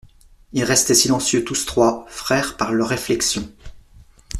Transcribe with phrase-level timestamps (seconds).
[0.51, 3.47] Ils restaient silencieux tous trois, frères par leurs réflexions.